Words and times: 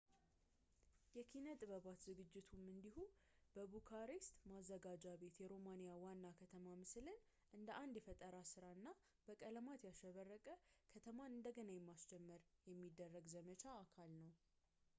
የኪነ-ጥበባት 1.15 1.97
ዝግጅቱም 2.05 2.61
እንዲሁ 2.71 2.95
በቡካሬስት 3.55 4.33
ማዘጋጃ 4.51 5.03
ቤት 5.23 5.35
የሮማኒያ 5.43 5.91
ዋና 6.03 6.23
ከተማ 6.39 6.65
ምስልን 6.81 7.19
እንደ 7.57 7.69
አንድ 7.81 7.95
የፈጠራ 7.99 8.39
እና 8.77 8.87
በቀለማት 9.27 9.85
ያሸበረቀ 9.89 10.47
ከተማን 10.95 11.35
እንደገና 11.37 11.69
ለማስጀመር 11.81 12.41
የሚደረግ 12.71 13.27
ዘመቻ 13.37 13.65
አካል 13.83 14.11
ነው 14.25 14.33